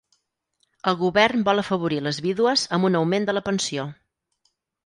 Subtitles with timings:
[0.91, 3.89] El govern vol afavorir les vídues amb un augment de la pensió.